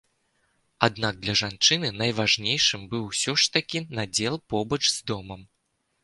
Аднак 0.85 1.17
для 1.25 1.33
жанчыны 1.41 1.91
найважнейшым 2.01 2.81
быў 2.93 3.03
усё 3.11 3.35
ж 3.41 3.51
такі 3.57 3.81
надзел 3.99 4.35
побач 4.55 4.79
з 4.87 4.97
домам. 5.13 5.45